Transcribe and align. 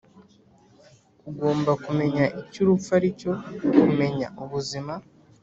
ugomba 1.29 1.71
kumenya 1.83 2.25
icyo 2.41 2.59
urupfu 2.61 2.89
aricyo 2.97 3.31
kumenya 3.81 4.27
ubuzima. 4.43 4.93